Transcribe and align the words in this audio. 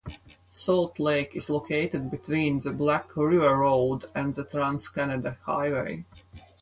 Salt 0.49 0.97
Lake 0.97 1.35
is 1.35 1.47
located 1.47 2.09
between 2.09 2.59
the 2.59 2.71
Black 2.71 3.15
River 3.15 3.55
Road 3.59 4.05
and 4.15 4.33
the 4.33 4.43
Trans 4.43 4.89
Canada 4.89 5.37
Highway. 5.45 6.05